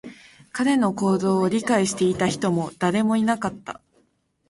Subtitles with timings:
[0.51, 3.81] 彼の行動を理解していた人も誰もいなかった